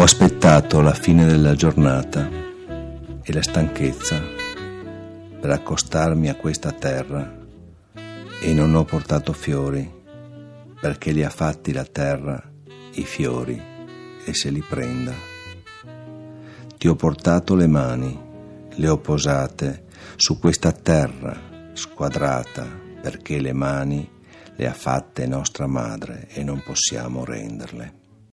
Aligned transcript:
Ho 0.00 0.04
aspettato 0.04 0.80
la 0.80 0.94
fine 0.94 1.26
della 1.26 1.54
giornata 1.54 2.26
e 3.22 3.32
la 3.34 3.42
stanchezza 3.42 4.18
per 5.38 5.50
accostarmi 5.50 6.30
a 6.30 6.36
questa 6.36 6.72
terra 6.72 7.30
e 8.40 8.54
non 8.54 8.74
ho 8.76 8.84
portato 8.84 9.34
fiori 9.34 9.86
perché 10.80 11.12
li 11.12 11.22
ha 11.22 11.28
fatti 11.28 11.74
la 11.74 11.84
terra 11.84 12.42
i 12.94 13.02
fiori 13.02 13.62
e 14.24 14.32
se 14.32 14.48
li 14.48 14.64
prenda. 14.66 15.12
Ti 16.78 16.88
ho 16.88 16.94
portato 16.94 17.54
le 17.54 17.66
mani, 17.66 18.18
le 18.70 18.88
ho 18.88 18.96
posate 18.96 19.84
su 20.16 20.38
questa 20.38 20.72
terra 20.72 21.38
squadrata 21.74 22.66
perché 23.02 23.38
le 23.38 23.52
mani 23.52 24.10
le 24.56 24.66
ha 24.66 24.72
fatte 24.72 25.26
nostra 25.26 25.66
madre 25.66 26.26
e 26.30 26.42
non 26.42 26.62
possiamo 26.64 27.22
renderle. 27.22 27.98